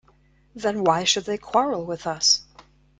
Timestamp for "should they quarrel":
1.03-1.85